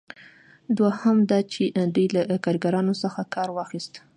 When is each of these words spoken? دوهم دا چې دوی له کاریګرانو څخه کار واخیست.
دوهم 0.77 1.17
دا 1.31 1.39
چې 1.53 1.63
دوی 1.95 2.07
له 2.15 2.21
کاریګرانو 2.45 2.93
څخه 3.03 3.21
کار 3.33 3.49
واخیست. 3.53 3.93